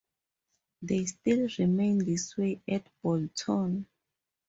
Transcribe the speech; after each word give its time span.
They 0.81 1.05
still 1.05 1.47
remain 1.59 1.99
this 2.03 2.35
way 2.35 2.59
at 2.67 2.87
Bolton. 3.03 3.85